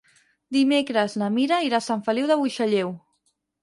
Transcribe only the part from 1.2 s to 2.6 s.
na Mira irà a Sant Feliu de